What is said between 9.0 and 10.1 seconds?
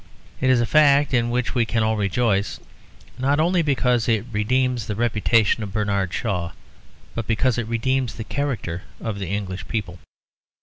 the English people.